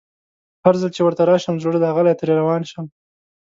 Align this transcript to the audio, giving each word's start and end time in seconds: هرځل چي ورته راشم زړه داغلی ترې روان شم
هرځل 0.65 0.89
چي 0.95 1.01
ورته 1.03 1.23
راشم 1.29 1.55
زړه 1.63 1.77
داغلی 1.79 2.13
ترې 2.19 2.33
روان 2.39 2.61
شم 2.71 2.85